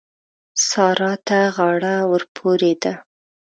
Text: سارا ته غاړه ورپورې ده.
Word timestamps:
سارا 0.67 1.13
ته 1.27 1.39
غاړه 1.55 1.95
ورپورې 2.11 2.73
ده. 2.83 2.93